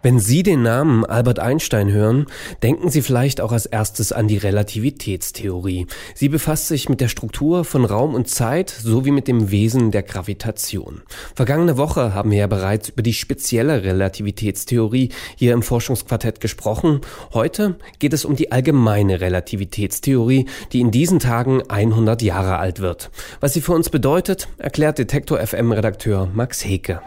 Wenn 0.00 0.20
Sie 0.20 0.44
den 0.44 0.62
Namen 0.62 1.04
Albert 1.04 1.40
Einstein 1.40 1.90
hören, 1.90 2.26
denken 2.62 2.88
Sie 2.88 3.02
vielleicht 3.02 3.40
auch 3.40 3.50
als 3.50 3.66
erstes 3.66 4.12
an 4.12 4.28
die 4.28 4.36
Relativitätstheorie. 4.36 5.88
Sie 6.14 6.28
befasst 6.28 6.68
sich 6.68 6.88
mit 6.88 7.00
der 7.00 7.08
Struktur 7.08 7.64
von 7.64 7.84
Raum 7.84 8.14
und 8.14 8.28
Zeit 8.28 8.70
sowie 8.70 9.10
mit 9.10 9.26
dem 9.26 9.50
Wesen 9.50 9.90
der 9.90 10.04
Gravitation. 10.04 11.02
Vergangene 11.34 11.76
Woche 11.76 12.14
haben 12.14 12.30
wir 12.30 12.38
ja 12.38 12.46
bereits 12.46 12.90
über 12.90 13.02
die 13.02 13.12
spezielle 13.12 13.82
Relativitätstheorie 13.82 15.08
hier 15.34 15.52
im 15.52 15.62
Forschungsquartett 15.62 16.40
gesprochen. 16.40 17.00
Heute 17.34 17.74
geht 17.98 18.12
es 18.12 18.24
um 18.24 18.36
die 18.36 18.52
allgemeine 18.52 19.20
Relativitätstheorie, 19.20 20.46
die 20.72 20.80
in 20.80 20.92
diesen 20.92 21.18
Tagen 21.18 21.62
100 21.68 22.22
Jahre 22.22 22.58
alt 22.58 22.78
wird. 22.78 23.10
Was 23.40 23.52
sie 23.52 23.60
für 23.60 23.72
uns 23.72 23.90
bedeutet, 23.90 24.46
erklärt 24.58 24.98
Detektor 24.98 25.44
FM 25.44 25.72
Redakteur 25.72 26.28
Max 26.32 26.64
Heke. 26.64 27.00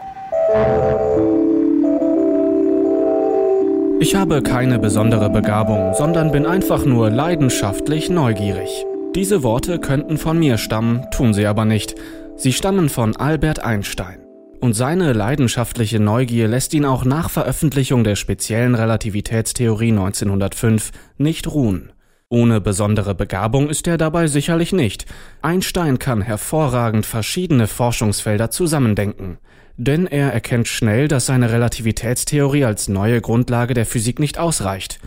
Ich 4.00 4.14
habe 4.14 4.42
keine 4.42 4.78
besondere 4.78 5.30
Begabung, 5.30 5.94
sondern 5.94 6.32
bin 6.32 6.46
einfach 6.46 6.84
nur 6.84 7.10
leidenschaftlich 7.10 8.10
neugierig. 8.10 8.84
Diese 9.14 9.42
Worte 9.42 9.78
könnten 9.78 10.18
von 10.18 10.38
mir 10.38 10.58
stammen, 10.58 11.06
tun 11.10 11.34
sie 11.34 11.46
aber 11.46 11.64
nicht. 11.64 11.94
Sie 12.36 12.52
stammen 12.52 12.88
von 12.88 13.16
Albert 13.16 13.64
Einstein. 13.64 14.18
Und 14.60 14.74
seine 14.74 15.12
leidenschaftliche 15.12 16.00
Neugier 16.00 16.48
lässt 16.48 16.74
ihn 16.74 16.84
auch 16.84 17.04
nach 17.04 17.30
Veröffentlichung 17.30 18.04
der 18.04 18.16
speziellen 18.16 18.74
Relativitätstheorie 18.74 19.90
1905 19.90 20.92
nicht 21.18 21.52
ruhen. 21.52 21.92
Ohne 22.28 22.60
besondere 22.60 23.14
Begabung 23.14 23.68
ist 23.68 23.86
er 23.86 23.98
dabei 23.98 24.26
sicherlich 24.26 24.72
nicht. 24.72 25.06
Einstein 25.42 25.98
kann 25.98 26.22
hervorragend 26.22 27.04
verschiedene 27.04 27.66
Forschungsfelder 27.66 28.50
zusammendenken 28.50 29.38
denn 29.76 30.06
er 30.06 30.32
erkennt 30.32 30.68
schnell, 30.68 31.08
dass 31.08 31.26
seine 31.26 31.50
Relativitätstheorie 31.52 32.64
als 32.64 32.88
neue 32.88 33.20
Grundlage 33.20 33.74
der 33.74 33.86
Physik 33.86 34.18
nicht 34.18 34.38
ausreicht. 34.38 34.98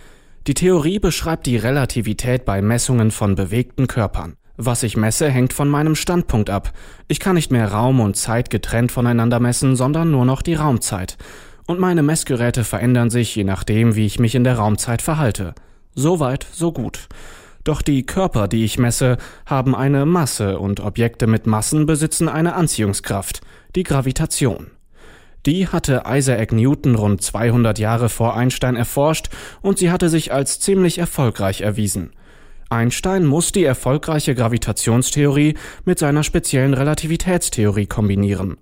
Die 0.47 0.53
Theorie 0.53 0.99
beschreibt 0.99 1.45
die 1.47 1.57
Relativität 1.57 2.45
bei 2.45 2.61
Messungen 2.61 3.11
von 3.11 3.35
bewegten 3.35 3.87
Körpern. 3.87 4.37
Was 4.57 4.83
ich 4.83 4.95
messe, 4.95 5.29
hängt 5.29 5.53
von 5.53 5.67
meinem 5.67 5.95
Standpunkt 5.95 6.49
ab. 6.49 6.71
Ich 7.07 7.19
kann 7.19 7.35
nicht 7.35 7.51
mehr 7.51 7.71
Raum 7.71 7.99
und 7.99 8.15
Zeit 8.15 8.49
getrennt 8.49 8.91
voneinander 8.91 9.39
messen, 9.39 9.75
sondern 9.75 10.11
nur 10.11 10.23
noch 10.23 10.41
die 10.41 10.53
Raumzeit. 10.53 11.17
Und 11.67 11.79
meine 11.79 12.03
Messgeräte 12.03 12.63
verändern 12.63 13.09
sich 13.09 13.35
je 13.35 13.43
nachdem, 13.43 13.95
wie 13.95 14.05
ich 14.05 14.19
mich 14.19 14.35
in 14.35 14.43
der 14.43 14.57
Raumzeit 14.57 15.01
verhalte. 15.01 15.55
Soweit, 15.95 16.45
so 16.51 16.71
gut. 16.71 17.07
Doch 17.65 17.81
die 17.81 18.05
Körper, 18.05 18.47
die 18.47 18.63
ich 18.63 18.77
messe, 18.77 19.17
haben 19.47 19.75
eine 19.75 20.05
Masse 20.05 20.59
und 20.59 20.79
Objekte 20.79 21.25
mit 21.25 21.47
Massen 21.47 21.87
besitzen 21.87 22.29
eine 22.29 22.53
Anziehungskraft 22.53 23.41
die 23.75 23.81
Gravitation. 23.81 24.67
Die 25.47 25.67
hatte 25.67 26.03
Isaac 26.07 26.51
Newton 26.51 26.93
rund 26.93 27.23
200 27.23 27.79
Jahre 27.79 28.09
vor 28.09 28.35
Einstein 28.37 28.75
erforscht 28.75 29.29
und 29.61 29.79
sie 29.79 29.89
hatte 29.89 30.09
sich 30.09 30.31
als 30.31 30.59
ziemlich 30.59 30.99
erfolgreich 30.99 31.61
erwiesen. 31.61 32.11
Einstein 32.69 33.25
muss 33.25 33.51
die 33.51 33.63
erfolgreiche 33.63 34.35
Gravitationstheorie 34.35 35.55
mit 35.85 35.97
seiner 35.97 36.23
speziellen 36.23 36.75
Relativitätstheorie 36.75 37.87
kombinieren. 37.87 38.57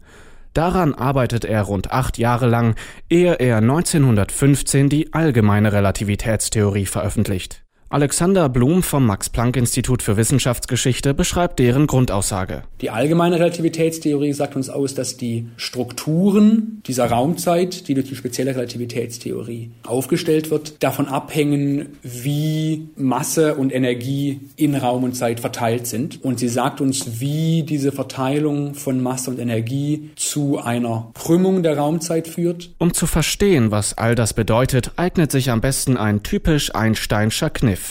Daran 0.53 0.93
arbeitet 0.93 1.43
er 1.43 1.63
rund 1.63 1.91
acht 1.91 2.17
Jahre 2.17 2.47
lang, 2.47 2.75
ehe 3.09 3.33
er 3.33 3.57
1915 3.57 4.87
die 4.87 5.13
allgemeine 5.13 5.73
Relativitätstheorie 5.73 6.85
veröffentlicht. 6.85 7.63
Alexander 7.93 8.49
Blum 8.49 8.81
vom 8.81 9.05
Max-Planck-Institut 9.05 10.01
für 10.01 10.17
Wissenschaftsgeschichte 10.17 11.13
beschreibt 11.13 11.59
deren 11.59 11.85
Grundaussage. 11.85 12.63
Die 12.81 12.89
allgemeine 12.89 13.35
Relativitätstheorie 13.35 14.33
sagt 14.33 14.55
uns 14.55 14.71
aus, 14.71 14.95
dass 14.95 15.15
die 15.15 15.45
Strukturen 15.57 16.81
dieser 16.87 17.05
Raumzeit, 17.05 17.87
die 17.87 17.93
durch 17.93 18.09
die 18.09 18.15
spezielle 18.15 18.55
Relativitätstheorie 18.55 19.69
aufgestellt 19.85 20.49
wird, 20.49 20.81
davon 20.81 21.07
abhängen, 21.07 21.89
wie 22.01 22.87
Masse 22.95 23.53
und 23.53 23.71
Energie 23.71 24.39
in 24.55 24.73
Raum 24.73 25.03
und 25.03 25.15
Zeit 25.15 25.39
verteilt 25.39 25.85
sind. 25.85 26.23
Und 26.23 26.39
sie 26.39 26.49
sagt 26.49 26.81
uns, 26.81 27.19
wie 27.19 27.61
diese 27.61 27.91
Verteilung 27.91 28.73
von 28.73 29.03
Masse 29.03 29.29
und 29.29 29.37
Energie 29.37 30.09
zu 30.15 30.57
einer 30.57 31.11
Krümmung 31.13 31.61
der 31.61 31.77
Raumzeit 31.77 32.27
führt. 32.27 32.71
Um 32.79 32.91
zu 32.91 33.05
verstehen, 33.05 33.69
was 33.69 33.95
all 33.95 34.15
das 34.15 34.33
bedeutet, 34.33 34.93
eignet 34.95 35.31
sich 35.31 35.51
am 35.51 35.61
besten 35.61 35.95
ein 35.95 36.23
typisch 36.23 36.73
Einsteinscher 36.73 37.51
Kniff 37.51 37.82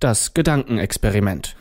das 0.00 0.34
Gedankenexperiment. 0.34 1.56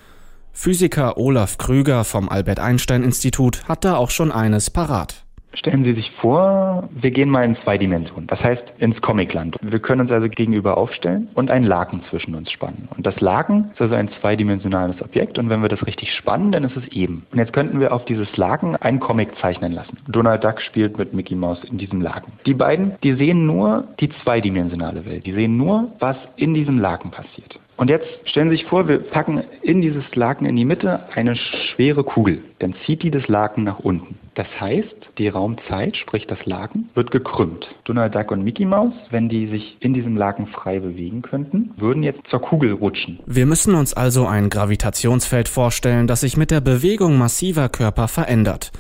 Physiker 0.52 1.18
Olaf 1.18 1.58
Krüger 1.58 2.04
vom 2.04 2.28
Albert 2.28 2.60
Einstein 2.60 3.04
Institut 3.04 3.68
hat 3.68 3.86
da 3.86 3.96
auch 3.96 4.10
schon 4.10 4.32
eines 4.32 4.70
parat. 4.70 5.24
Stellen 5.54 5.84
Sie 5.84 5.94
sich 5.94 6.12
vor, 6.22 6.88
wir 6.92 7.10
gehen 7.10 7.30
mal 7.30 7.44
in 7.44 7.56
zwei 7.64 7.78
Dimensionen, 7.78 8.28
das 8.28 8.40
heißt 8.42 8.64
ins 8.78 9.02
Comicland. 9.02 9.58
Wir 9.62 9.80
können 9.80 10.02
uns 10.02 10.12
also 10.12 10.30
gegenüber 10.30 10.78
aufstellen 10.78 11.28
und 11.34 11.50
einen 11.50 11.66
Laken 11.66 12.04
zwischen 12.10 12.36
uns 12.36 12.52
spannen. 12.52 12.88
Und 12.96 13.06
das 13.08 13.20
Laken 13.20 13.72
ist 13.74 13.82
also 13.82 13.96
ein 13.96 14.10
zweidimensionales 14.22 15.02
Objekt 15.02 15.40
und 15.40 15.50
wenn 15.50 15.62
wir 15.62 15.70
das 15.70 15.86
richtig 15.88 16.14
spannen, 16.14 16.52
dann 16.52 16.64
ist 16.66 16.78
es 16.78 16.88
eben. 16.90 17.26
Und 17.32 17.40
jetzt 17.40 17.52
könnten 17.52 17.80
wir 17.80 17.94
auf 17.94 18.06
dieses 18.06 18.38
Laken 18.38 18.76
einen 18.76 19.00
Comic 19.00 19.36
zeichnen 19.42 19.74
lassen. 19.74 19.98
Donald 20.08 20.44
Duck 20.44 20.62
spielt 20.62 20.98
mit 20.98 21.14
Mickey 21.14 21.36
Mouse 21.36 21.64
in 21.64 21.80
diesem 21.80 22.02
Laken. 22.02 22.34
Die 22.46 22.54
beiden, 22.54 22.94
die 23.04 23.16
sehen 23.16 23.48
nur 23.48 23.88
die 24.00 24.10
zweidimensionale 24.24 25.04
Welt. 25.06 25.26
Die 25.26 25.34
sehen 25.34 25.58
nur, 25.58 25.92
was 26.00 26.18
in 26.36 26.54
diesem 26.54 26.78
Laken 26.78 27.10
passiert. 27.10 27.60
Und 27.80 27.90
jetzt 27.90 28.08
stellen 28.26 28.50
Sie 28.50 28.58
sich 28.58 28.66
vor, 28.66 28.90
wir 28.90 29.00
packen 29.00 29.42
in 29.62 29.82
dieses 29.82 30.04
Laken 30.14 30.46
in 30.46 30.58
die 30.58 30.66
Mitte 30.66 31.00
eine 31.16 31.38
schwere 31.38 32.04
Kugel. 32.04 32.44
Dann 32.60 32.76
zieht 32.86 33.04
die 33.04 33.10
das 33.10 33.26
Laken 33.30 33.64
nach 33.64 33.80
unten. 33.80 34.18
Das 34.36 34.48
heißt, 34.60 35.12
die 35.18 35.30
Raumzeit, 35.30 35.96
sprich 35.96 36.28
das 36.28 36.46
Laken, 36.46 36.90
wird 36.94 37.10
gekrümmt. 37.12 37.74
Donald 37.86 38.14
Duck 38.14 38.32
und 38.32 38.44
Mickey 38.44 38.66
Mouse, 38.66 38.92
wenn 39.12 39.30
die 39.30 39.48
sich 39.48 39.78
in 39.80 39.94
diesem 39.94 40.18
Laken 40.18 40.48
frei 40.48 40.82
bewegen 40.82 41.22
könnten, 41.22 41.72
würden 41.78 42.04
jetzt 42.04 42.20
zur 42.30 42.42
Kugel 42.42 42.74
rutschen. 42.74 43.20
Wir 43.26 43.46
müssen 43.46 43.74
uns 43.76 43.94
also 43.94 44.28
ein 44.28 44.50
Gravitationsfeld 44.50 45.48
vorstellen, 45.48 46.06
das 46.06 46.20
sich 46.20 46.36
mit 46.36 46.52
der 46.52 46.60
Bewegung 46.60 47.18
massiver 47.18 47.70
Körper 47.70 48.10
verändert. 48.10 48.74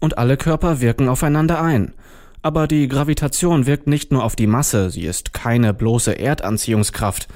Und 0.00 0.16
alle 0.16 0.38
Körper 0.38 0.80
wirken 0.80 1.10
aufeinander 1.10 1.60
ein. 1.60 1.92
Aber 2.40 2.66
die 2.66 2.88
Gravitation 2.88 3.66
wirkt 3.66 3.86
nicht 3.86 4.12
nur 4.12 4.24
auf 4.24 4.34
die 4.34 4.46
Masse, 4.46 4.88
sie 4.88 5.04
ist 5.04 5.34
keine 5.34 5.74
bloße 5.74 6.18
Erdanziehungskraft. 6.18 7.28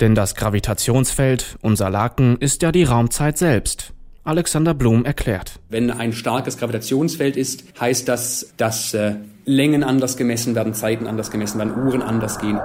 Denn 0.00 0.14
das 0.14 0.34
Gravitationsfeld, 0.34 1.56
unser 1.62 1.90
Laken, 1.90 2.36
ist 2.38 2.62
ja 2.62 2.72
die 2.72 2.84
Raumzeit 2.84 3.38
selbst. 3.38 3.92
Alexander 4.24 4.74
Blum 4.74 5.04
erklärt. 5.04 5.60
Wenn 5.68 5.90
ein 5.90 6.12
starkes 6.12 6.58
Gravitationsfeld 6.58 7.36
ist, 7.36 7.64
heißt 7.80 8.08
das, 8.08 8.52
dass 8.56 8.92
äh, 8.92 9.14
Längen 9.44 9.84
anders 9.84 10.16
gemessen 10.16 10.54
werden, 10.56 10.74
Zeiten 10.74 11.06
anders 11.06 11.30
gemessen 11.30 11.58
werden, 11.58 11.86
Uhren 11.86 12.02
anders 12.02 12.38
gehen. 12.38 12.60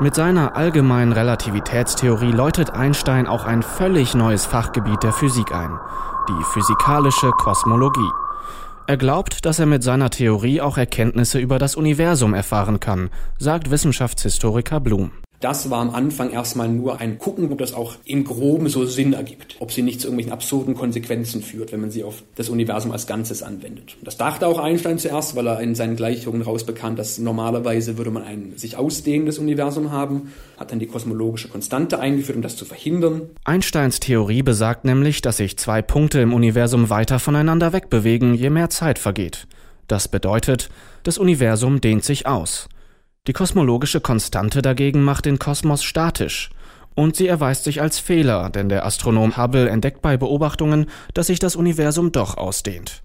Mit 0.00 0.14
seiner 0.14 0.56
allgemeinen 0.56 1.12
Relativitätstheorie 1.12 2.32
läutet 2.32 2.70
Einstein 2.70 3.26
auch 3.26 3.44
ein 3.44 3.62
völlig 3.62 4.14
neues 4.14 4.46
Fachgebiet 4.46 5.02
der 5.02 5.12
Physik 5.12 5.52
ein, 5.54 5.78
die 6.28 6.44
physikalische 6.52 7.30
Kosmologie. 7.32 8.10
Er 8.86 8.96
glaubt, 8.96 9.44
dass 9.46 9.60
er 9.60 9.66
mit 9.66 9.82
seiner 9.82 10.10
Theorie 10.10 10.60
auch 10.60 10.76
Erkenntnisse 10.76 11.38
über 11.38 11.58
das 11.58 11.76
Universum 11.76 12.34
erfahren 12.34 12.80
kann, 12.80 13.10
sagt 13.38 13.70
Wissenschaftshistoriker 13.70 14.80
Blum. 14.80 15.12
Das 15.42 15.70
war 15.70 15.80
am 15.80 15.90
Anfang 15.90 16.30
erstmal 16.30 16.68
nur 16.68 17.00
ein 17.00 17.18
Gucken, 17.18 17.50
ob 17.50 17.58
das 17.58 17.74
auch 17.74 17.96
im 18.04 18.22
Groben 18.22 18.68
so 18.68 18.86
Sinn 18.86 19.12
ergibt. 19.12 19.56
Ob 19.58 19.72
sie 19.72 19.82
nicht 19.82 20.00
zu 20.00 20.06
irgendwelchen 20.06 20.32
absurden 20.32 20.76
Konsequenzen 20.76 21.42
führt, 21.42 21.72
wenn 21.72 21.80
man 21.80 21.90
sie 21.90 22.04
auf 22.04 22.22
das 22.36 22.48
Universum 22.48 22.92
als 22.92 23.08
Ganzes 23.08 23.42
anwendet. 23.42 23.96
Das 24.04 24.16
dachte 24.16 24.46
auch 24.46 24.60
Einstein 24.60 25.00
zuerst, 25.00 25.34
weil 25.34 25.48
er 25.48 25.58
in 25.58 25.74
seinen 25.74 25.96
Gleichungen 25.96 26.42
rausbekam, 26.42 26.94
dass 26.94 27.18
normalerweise 27.18 27.98
würde 27.98 28.12
man 28.12 28.22
ein 28.22 28.52
sich 28.54 28.76
ausdehnendes 28.76 29.40
Universum 29.40 29.90
haben, 29.90 30.32
hat 30.58 30.70
dann 30.70 30.78
die 30.78 30.86
kosmologische 30.86 31.48
Konstante 31.48 31.98
eingeführt, 31.98 32.36
um 32.36 32.42
das 32.42 32.54
zu 32.54 32.64
verhindern. 32.64 33.22
Einsteins 33.42 33.98
Theorie 33.98 34.44
besagt 34.44 34.84
nämlich, 34.84 35.22
dass 35.22 35.38
sich 35.38 35.56
zwei 35.56 35.82
Punkte 35.82 36.20
im 36.20 36.34
Universum 36.34 36.88
weiter 36.88 37.18
voneinander 37.18 37.72
wegbewegen, 37.72 38.34
je 38.34 38.50
mehr 38.50 38.70
Zeit 38.70 39.00
vergeht. 39.00 39.48
Das 39.88 40.06
bedeutet, 40.06 40.68
das 41.02 41.18
Universum 41.18 41.80
dehnt 41.80 42.04
sich 42.04 42.28
aus. 42.28 42.68
Die 43.28 43.32
kosmologische 43.32 44.00
Konstante 44.00 44.62
dagegen 44.62 45.04
macht 45.04 45.26
den 45.26 45.38
Kosmos 45.38 45.84
statisch. 45.84 46.50
Und 46.96 47.14
sie 47.14 47.28
erweist 47.28 47.62
sich 47.62 47.80
als 47.80 48.00
Fehler, 48.00 48.50
denn 48.50 48.68
der 48.68 48.84
Astronom 48.84 49.36
Hubble 49.36 49.68
entdeckt 49.68 50.02
bei 50.02 50.16
Beobachtungen, 50.16 50.86
dass 51.14 51.28
sich 51.28 51.38
das 51.38 51.54
Universum 51.54 52.10
doch 52.10 52.36
ausdehnt. 52.36 53.04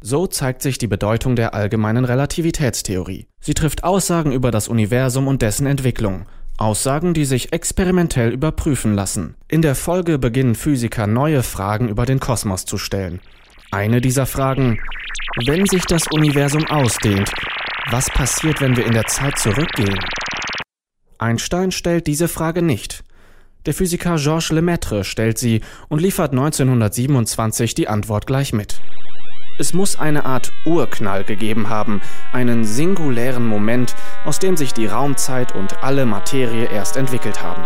So 0.00 0.26
zeigt 0.26 0.62
sich 0.62 0.78
die 0.78 0.88
Bedeutung 0.88 1.36
der 1.36 1.54
allgemeinen 1.54 2.04
Relativitätstheorie. 2.04 3.28
Sie 3.40 3.54
trifft 3.54 3.84
Aussagen 3.84 4.32
über 4.32 4.50
das 4.50 4.66
Universum 4.66 5.28
und 5.28 5.42
dessen 5.42 5.66
Entwicklung. 5.66 6.26
Aussagen, 6.58 7.14
die 7.14 7.24
sich 7.24 7.52
experimentell 7.52 8.32
überprüfen 8.32 8.96
lassen. 8.96 9.36
In 9.46 9.62
der 9.62 9.76
Folge 9.76 10.18
beginnen 10.18 10.56
Physiker 10.56 11.06
neue 11.06 11.44
Fragen 11.44 11.88
über 11.88 12.04
den 12.04 12.18
Kosmos 12.18 12.64
zu 12.64 12.78
stellen. 12.78 13.20
Eine 13.70 14.00
dieser 14.00 14.26
Fragen, 14.26 14.80
wenn 15.44 15.66
sich 15.66 15.84
das 15.84 16.06
Universum 16.10 16.66
ausdehnt, 16.66 17.30
was 17.90 18.10
passiert, 18.10 18.60
wenn 18.60 18.76
wir 18.76 18.86
in 18.86 18.92
der 18.92 19.06
Zeit 19.06 19.38
zurückgehen? 19.38 19.98
Einstein 21.18 21.70
stellt 21.70 22.06
diese 22.06 22.28
Frage 22.28 22.62
nicht. 22.62 23.04
Der 23.64 23.74
Physiker 23.74 24.16
Georges 24.16 24.50
Lemaitre 24.50 25.04
stellt 25.04 25.38
sie 25.38 25.60
und 25.88 26.00
liefert 26.00 26.32
1927 26.32 27.74
die 27.74 27.88
Antwort 27.88 28.26
gleich 28.26 28.52
mit. 28.52 28.80
Es 29.58 29.72
muss 29.72 29.98
eine 29.98 30.24
Art 30.24 30.52
Urknall 30.66 31.24
gegeben 31.24 31.68
haben, 31.68 32.02
einen 32.32 32.64
singulären 32.64 33.46
Moment, 33.46 33.94
aus 34.24 34.38
dem 34.38 34.56
sich 34.56 34.74
die 34.74 34.86
Raumzeit 34.86 35.54
und 35.54 35.82
alle 35.82 36.04
Materie 36.06 36.66
erst 36.66 36.96
entwickelt 36.96 37.42
haben. 37.42 37.64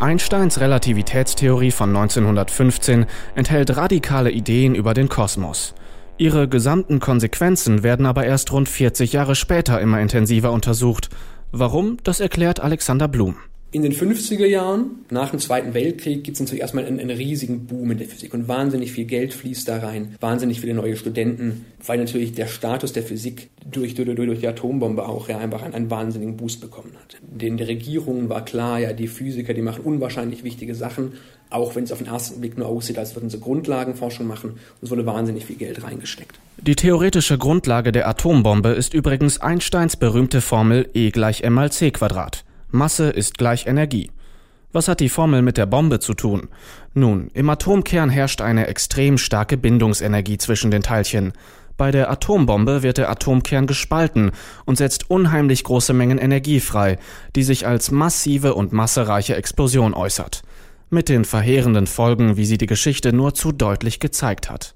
Einsteins 0.00 0.58
Relativitätstheorie 0.58 1.70
von 1.70 1.90
1915 1.90 3.04
enthält 3.34 3.76
radikale 3.76 4.30
Ideen 4.30 4.74
über 4.74 4.94
den 4.94 5.10
Kosmos. 5.10 5.74
Ihre 6.16 6.48
gesamten 6.48 7.00
Konsequenzen 7.00 7.82
werden 7.82 8.06
aber 8.06 8.24
erst 8.24 8.50
rund 8.50 8.66
40 8.66 9.12
Jahre 9.12 9.34
später 9.34 9.78
immer 9.78 10.00
intensiver 10.00 10.52
untersucht. 10.52 11.10
Warum, 11.52 11.98
das 12.02 12.18
erklärt 12.18 12.60
Alexander 12.60 13.08
Blum. 13.08 13.36
In 13.72 13.82
den 13.82 13.92
50er 13.92 14.46
Jahren, 14.46 15.04
nach 15.10 15.30
dem 15.30 15.38
Zweiten 15.38 15.74
Weltkrieg, 15.74 16.24
gibt 16.24 16.34
es 16.34 16.40
natürlich 16.40 16.62
erstmal 16.62 16.86
einen, 16.86 16.98
einen, 16.98 17.16
riesigen 17.16 17.66
Boom 17.66 17.92
in 17.92 17.98
der 17.98 18.08
Physik 18.08 18.34
und 18.34 18.48
wahnsinnig 18.48 18.90
viel 18.90 19.04
Geld 19.04 19.32
fließt 19.32 19.68
da 19.68 19.78
rein, 19.78 20.16
wahnsinnig 20.18 20.60
viele 20.60 20.74
neue 20.74 20.96
Studenten, 20.96 21.66
weil 21.86 21.98
natürlich 21.98 22.32
der 22.32 22.48
Status 22.48 22.92
der 22.92 23.04
Physik 23.04 23.48
durch, 23.64 23.94
durch, 23.94 24.12
durch 24.12 24.40
die 24.40 24.48
Atombombe 24.48 25.08
auch 25.08 25.28
ja 25.28 25.38
einfach 25.38 25.62
einen, 25.62 25.74
einen 25.74 25.88
wahnsinnigen 25.88 26.36
Boost 26.36 26.60
bekommen 26.60 26.94
hat. 27.00 27.18
Den 27.22 27.58
der 27.58 27.68
Regierungen 27.68 28.28
war 28.28 28.44
klar, 28.44 28.80
ja, 28.80 28.92
die 28.92 29.06
Physiker, 29.06 29.54
die 29.54 29.62
machen 29.62 29.84
unwahrscheinlich 29.84 30.42
wichtige 30.42 30.74
Sachen, 30.74 31.12
auch 31.48 31.76
wenn 31.76 31.84
es 31.84 31.92
auf 31.92 31.98
den 31.98 32.08
ersten 32.08 32.40
Blick 32.40 32.58
nur 32.58 32.66
aussieht, 32.66 32.98
als 32.98 33.14
würden 33.14 33.30
sie 33.30 33.38
Grundlagenforschung 33.38 34.26
machen. 34.26 34.50
Und 34.50 34.82
es 34.82 34.90
wurde 34.90 35.06
wahnsinnig 35.06 35.44
viel 35.46 35.56
Geld 35.56 35.84
reingesteckt. 35.84 36.40
Die 36.60 36.74
theoretische 36.74 37.38
Grundlage 37.38 37.92
der 37.92 38.08
Atombombe 38.08 38.70
ist 38.70 38.94
übrigens 38.94 39.40
Einsteins 39.40 39.96
berühmte 39.96 40.40
Formel 40.40 40.88
E 40.92 41.10
gleich 41.10 41.42
m 41.44 41.54
mal 41.54 41.70
c 41.70 41.92
Quadrat. 41.92 42.44
Masse 42.72 43.10
ist 43.10 43.38
gleich 43.38 43.66
Energie. 43.66 44.10
Was 44.72 44.86
hat 44.86 45.00
die 45.00 45.08
Formel 45.08 45.42
mit 45.42 45.56
der 45.56 45.66
Bombe 45.66 45.98
zu 45.98 46.14
tun? 46.14 46.48
Nun, 46.94 47.28
im 47.34 47.50
Atomkern 47.50 48.08
herrscht 48.08 48.40
eine 48.40 48.68
extrem 48.68 49.18
starke 49.18 49.56
Bindungsenergie 49.56 50.38
zwischen 50.38 50.70
den 50.70 50.82
Teilchen. 50.82 51.32
Bei 51.76 51.90
der 51.90 52.10
Atombombe 52.10 52.82
wird 52.84 52.98
der 52.98 53.10
Atomkern 53.10 53.66
gespalten 53.66 54.30
und 54.66 54.76
setzt 54.76 55.10
unheimlich 55.10 55.64
große 55.64 55.92
Mengen 55.92 56.18
Energie 56.18 56.60
frei, 56.60 56.98
die 57.34 57.42
sich 57.42 57.66
als 57.66 57.90
massive 57.90 58.54
und 58.54 58.72
massereiche 58.72 59.34
Explosion 59.34 59.94
äußert. 59.94 60.42
Mit 60.90 61.08
den 61.08 61.24
verheerenden 61.24 61.88
Folgen, 61.88 62.36
wie 62.36 62.44
sie 62.44 62.58
die 62.58 62.66
Geschichte 62.66 63.12
nur 63.12 63.34
zu 63.34 63.50
deutlich 63.50 63.98
gezeigt 63.98 64.50
hat. 64.50 64.74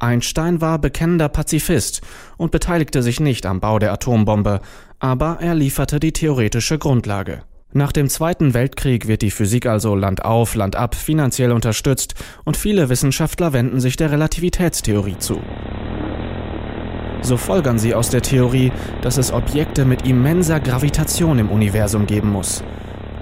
Einstein 0.00 0.60
war 0.60 0.78
bekennender 0.78 1.28
Pazifist 1.28 2.02
und 2.36 2.52
beteiligte 2.52 3.02
sich 3.02 3.18
nicht 3.18 3.46
am 3.46 3.58
Bau 3.58 3.80
der 3.80 3.92
Atombombe, 3.92 4.60
aber 4.98 5.38
er 5.40 5.54
lieferte 5.54 6.00
die 6.00 6.12
theoretische 6.12 6.78
Grundlage. 6.78 7.42
Nach 7.72 7.92
dem 7.92 8.08
Zweiten 8.08 8.54
Weltkrieg 8.54 9.08
wird 9.08 9.20
die 9.20 9.30
Physik 9.30 9.66
also 9.66 9.94
Land 9.94 10.24
auf, 10.24 10.54
Land 10.54 10.74
ab 10.74 10.94
finanziell 10.94 11.52
unterstützt 11.52 12.14
und 12.44 12.56
viele 12.56 12.88
Wissenschaftler 12.88 13.52
wenden 13.52 13.78
sich 13.80 13.96
der 13.96 14.10
Relativitätstheorie 14.10 15.18
zu. 15.18 15.40
So 17.20 17.36
folgern 17.36 17.78
sie 17.78 17.94
aus 17.94 18.10
der 18.10 18.22
Theorie, 18.22 18.72
dass 19.02 19.18
es 19.18 19.32
Objekte 19.32 19.84
mit 19.84 20.06
immenser 20.06 20.60
Gravitation 20.60 21.38
im 21.38 21.50
Universum 21.50 22.06
geben 22.06 22.30
muss. 22.30 22.62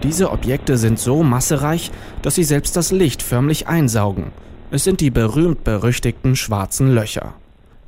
Diese 0.03 0.31
Objekte 0.31 0.77
sind 0.77 0.99
so 0.99 1.23
massereich, 1.23 1.91
dass 2.23 2.37
sie 2.37 2.45
selbst 2.45 2.77
das 2.77 2.93
Licht 2.93 3.23
förmlich 3.23 3.67
einsaugen. 3.67 4.31
Es 4.71 4.85
sind 4.85 5.01
die 5.01 5.11
berühmt-berüchtigten 5.11 6.37
schwarzen 6.37 6.95
Löcher. 6.95 7.35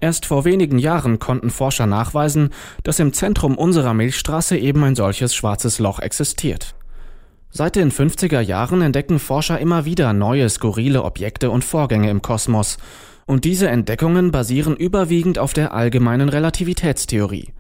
Erst 0.01 0.27
vor 0.27 0.45
wenigen 0.45 0.79
Jahren 0.79 1.19
konnten 1.19 1.51
Forscher 1.51 1.87
nachweisen, 1.87 2.51
dass 2.85 3.01
im 3.01 3.13
Zentrum 3.13 3.57
unserer 3.57 3.95
Milchstraße 3.95 4.57
eben 4.57 4.85
ein 4.85 4.95
solches 4.95 5.35
schwarzes 5.35 5.79
Loch 5.79 5.99
existiert. 5.99 6.75
Seit 7.51 7.77
den 7.77 7.91
50er 7.91 8.41
Jahren 8.41 8.83
entdecken 8.83 9.19
Forscher 9.19 9.59
immer 9.59 9.85
wieder 9.85 10.13
neue 10.13 10.49
skurrile 10.49 11.03
Objekte 11.03 11.51
und 11.51 11.65
Vorgänge 11.65 12.11
im 12.11 12.23
Kosmos, 12.23 12.79
und 13.27 13.45
diese 13.45 13.69
Entdeckungen 13.69 14.31
basieren 14.31 14.75
überwiegend 14.75 15.39
auf 15.39 15.53
der 15.53 15.75
allgemeinen 15.75 16.31
Relativitätstheorie. 16.31 17.53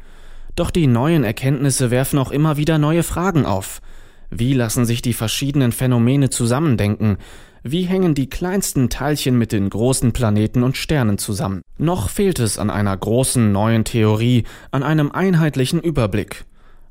Doch 0.56 0.70
die 0.70 0.86
neuen 0.86 1.24
Erkenntnisse 1.24 1.90
werfen 1.90 2.18
auch 2.18 2.30
immer 2.30 2.56
wieder 2.56 2.78
neue 2.78 3.02
Fragen 3.02 3.44
auf. 3.44 3.82
Wie 4.30 4.54
lassen 4.54 4.86
sich 4.86 5.02
die 5.02 5.12
verschiedenen 5.12 5.72
Phänomene 5.72 6.30
zusammendenken? 6.30 7.18
Wie 7.62 7.82
hängen 7.82 8.14
die 8.14 8.28
kleinsten 8.28 8.88
Teilchen 8.88 9.36
mit 9.36 9.52
den 9.52 9.68
großen 9.68 10.12
Planeten 10.12 10.62
und 10.62 10.76
Sternen 10.76 11.18
zusammen? 11.18 11.62
Noch 11.76 12.08
fehlt 12.08 12.38
es 12.38 12.58
an 12.58 12.70
einer 12.70 12.96
großen 12.96 13.50
neuen 13.50 13.84
Theorie, 13.84 14.44
an 14.70 14.82
einem 14.82 15.10
einheitlichen 15.10 15.80
Überblick. 15.80 16.44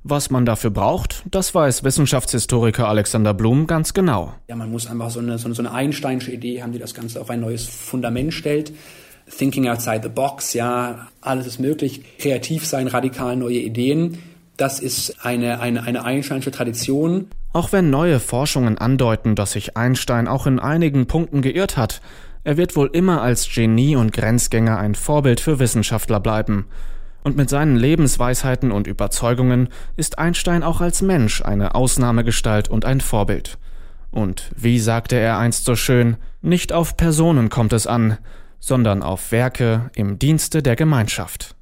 Was 0.03 0.29
man 0.29 0.45
dafür 0.45 0.69
braucht, 0.69 1.23
das 1.31 1.53
weiß 1.53 1.83
Wissenschaftshistoriker 1.83 2.87
Alexander 2.87 3.33
Blum 3.33 3.67
ganz 3.67 3.93
genau. 3.93 4.33
Ja, 4.47 4.55
man 4.55 4.71
muss 4.71 4.87
einfach 4.87 5.09
so 5.09 5.19
eine, 5.19 5.37
so 5.37 5.49
eine 5.49 5.71
Einsteinsche 5.71 6.31
Idee 6.31 6.61
haben, 6.61 6.71
die 6.71 6.79
das 6.79 6.93
Ganze 6.93 7.19
auf 7.19 7.29
ein 7.29 7.41
neues 7.41 7.65
Fundament 7.65 8.33
stellt. 8.33 8.71
Thinking 9.37 9.67
outside 9.67 10.01
the 10.03 10.09
box, 10.09 10.53
ja, 10.53 11.07
alles 11.21 11.47
ist 11.47 11.59
möglich. 11.59 12.01
Kreativ 12.19 12.65
sein, 12.65 12.87
radikal 12.87 13.35
neue 13.35 13.59
Ideen. 13.59 14.17
Das 14.55 14.79
ist 14.79 15.25
eine, 15.25 15.59
eine, 15.59 15.83
eine 15.83 16.05
Einsteinsche 16.05 16.51
Tradition. 16.51 17.27
Auch 17.57 17.71
wenn 17.71 17.89
neue 17.89 18.19
Forschungen 18.19 18.77
andeuten, 18.77 19.33
dass 19.33 19.53
sich 19.53 19.75
Einstein 19.75 20.27
auch 20.27 20.45
in 20.45 20.59
einigen 20.59 21.07
Punkten 21.07 21.41
geirrt 21.41 21.75
hat, 21.75 22.01
er 22.43 22.55
wird 22.55 22.75
wohl 22.75 22.87
immer 22.93 23.23
als 23.23 23.49
Genie 23.51 23.95
und 23.95 24.13
Grenzgänger 24.13 24.77
ein 24.77 24.93
Vorbild 24.93 25.39
für 25.39 25.57
Wissenschaftler 25.57 26.19
bleiben. 26.19 26.67
Und 27.23 27.35
mit 27.35 27.49
seinen 27.49 27.75
Lebensweisheiten 27.75 28.71
und 28.71 28.85
Überzeugungen 28.85 29.69
ist 29.95 30.19
Einstein 30.19 30.61
auch 30.61 30.81
als 30.81 31.01
Mensch 31.01 31.41
eine 31.41 31.73
Ausnahmegestalt 31.73 32.69
und 32.69 32.85
ein 32.85 33.01
Vorbild. 33.01 33.57
Und 34.11 34.51
wie 34.55 34.77
sagte 34.77 35.15
er 35.15 35.39
einst 35.39 35.65
so 35.65 35.75
schön, 35.75 36.17
nicht 36.43 36.73
auf 36.73 36.95
Personen 36.95 37.49
kommt 37.49 37.73
es 37.73 37.87
an, 37.87 38.19
sondern 38.59 39.01
auf 39.01 39.31
Werke 39.31 39.89
im 39.95 40.19
Dienste 40.19 40.61
der 40.61 40.75
Gemeinschaft. 40.75 41.56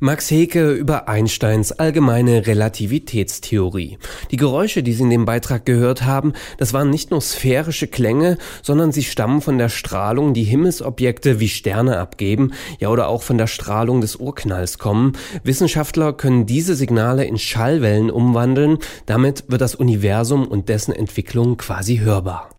Max 0.00 0.30
Heke 0.30 0.70
über 0.70 1.08
Einsteins 1.08 1.72
allgemeine 1.72 2.46
Relativitätstheorie. 2.46 3.98
Die 4.30 4.36
Geräusche, 4.36 4.84
die 4.84 4.92
Sie 4.92 5.02
in 5.02 5.10
dem 5.10 5.24
Beitrag 5.24 5.66
gehört 5.66 6.04
haben, 6.04 6.34
das 6.56 6.72
waren 6.72 6.88
nicht 6.88 7.10
nur 7.10 7.20
sphärische 7.20 7.88
Klänge, 7.88 8.38
sondern 8.62 8.92
sie 8.92 9.02
stammen 9.02 9.40
von 9.40 9.58
der 9.58 9.68
Strahlung, 9.68 10.34
die 10.34 10.44
Himmelsobjekte 10.44 11.40
wie 11.40 11.48
Sterne 11.48 11.98
abgeben, 11.98 12.52
ja 12.78 12.90
oder 12.90 13.08
auch 13.08 13.24
von 13.24 13.38
der 13.38 13.48
Strahlung 13.48 14.00
des 14.00 14.14
Urknalls 14.14 14.78
kommen. 14.78 15.18
Wissenschaftler 15.42 16.12
können 16.12 16.46
diese 16.46 16.76
Signale 16.76 17.24
in 17.24 17.36
Schallwellen 17.36 18.12
umwandeln, 18.12 18.78
damit 19.06 19.46
wird 19.48 19.62
das 19.62 19.74
Universum 19.74 20.46
und 20.46 20.68
dessen 20.68 20.92
Entwicklung 20.92 21.56
quasi 21.56 21.96
hörbar. 21.96 22.50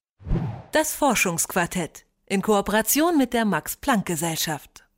Das 0.73 0.93
Forschungsquartett 0.93 2.03
in 2.25 2.41
Kooperation 2.41 3.17
mit 3.17 3.33
der 3.33 3.45
Max 3.45 3.77
Planck 3.77 4.05
Gesellschaft. 4.05 4.88